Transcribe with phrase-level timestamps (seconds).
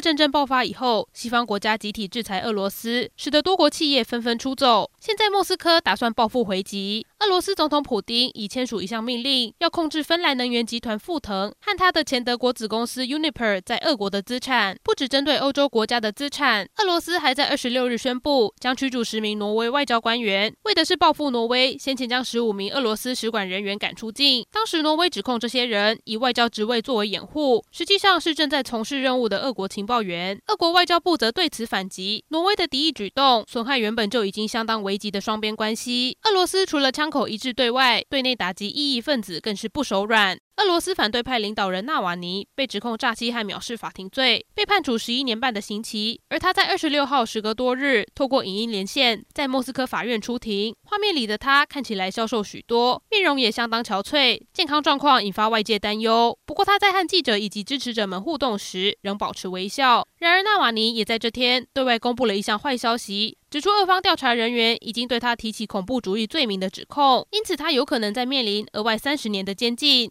[0.00, 4.90] 战争爆发以后，西方国家集体制裁俄罗斯，使得多国企业纷纷出走。
[5.00, 7.06] 现在莫斯科打算报复回击。
[7.20, 14.76] 俄罗斯总统普丁已签署一项命令，要控制芬兰能源集团富腾和他的前德国子公司 Uniper 在俄国的资产。
[14.82, 24.44] 不只针对欧洲国家的资产，俄罗斯还在二十六日宣布将驱逐十名挪威外交官员，为的是报复挪威先前将十五名俄罗斯使馆人员赶出境。
[24.52, 29.85] 当时挪威指控这些人以外交职位作为掩护，实际上是正在从事任务的俄国情。
[29.86, 36.18] 报员，俄国外交部则对此反击，挪威的敌意举动损害原本就已经相当危急的双边关系。
[36.24, 40.38] 俄罗斯除了枪口一致对外，对内打击异议分子更是不手软。
[40.56, 46.18] 俄罗斯反对派领导人纳瓦尼被指控诈欺和藐视法庭罪，被判处十一年半的刑期。
[46.30, 50.74] 而他在二十六号时隔多日，透过影音连线，在莫斯科法院出庭。
[50.84, 56.38] 画面里的他看起来消瘦许多，面容也相当憔悴，健康状况引发外界担忧。
[56.46, 60.08] 不过他在和记者以及支持者们互动时，仍保持微笑。
[60.16, 63.36] 然而纳瓦尼也在这天对外公布了一项坏消息。
[63.48, 70.10] 指出，俄方调查人员已经对他提起恐怖主义罪名的指控，因此他有可能在面临额外三十年的监禁。